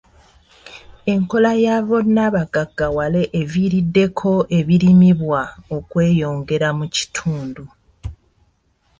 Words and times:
Enkola 1.13 1.51
ya 1.63 1.75
bonnabagaggawale 1.87 3.23
eviiriddeko 3.41 4.31
ebirimibwa 4.57 5.41
okweyongera 5.77 6.69
mu 6.77 6.85
kitundu. 6.95 7.63